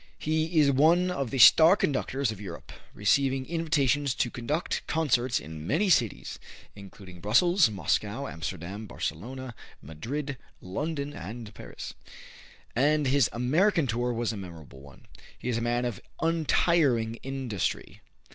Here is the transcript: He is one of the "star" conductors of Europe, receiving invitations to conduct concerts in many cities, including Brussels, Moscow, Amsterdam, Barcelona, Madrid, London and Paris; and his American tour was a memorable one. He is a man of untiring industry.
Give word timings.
He 0.17 0.59
is 0.59 0.71
one 0.71 1.11
of 1.11 1.29
the 1.29 1.37
"star" 1.37 1.75
conductors 1.75 2.31
of 2.31 2.41
Europe, 2.41 2.71
receiving 2.91 3.45
invitations 3.45 4.15
to 4.15 4.31
conduct 4.31 4.81
concerts 4.87 5.39
in 5.39 5.67
many 5.67 5.91
cities, 5.91 6.39
including 6.75 7.21
Brussels, 7.21 7.69
Moscow, 7.69 8.25
Amsterdam, 8.27 8.87
Barcelona, 8.87 9.53
Madrid, 9.79 10.37
London 10.59 11.13
and 11.13 11.53
Paris; 11.53 11.93
and 12.75 13.05
his 13.05 13.29
American 13.31 13.85
tour 13.85 14.11
was 14.11 14.33
a 14.33 14.37
memorable 14.37 14.79
one. 14.81 15.05
He 15.37 15.49
is 15.49 15.57
a 15.59 15.61
man 15.61 15.85
of 15.85 16.01
untiring 16.19 17.17
industry. 17.21 18.01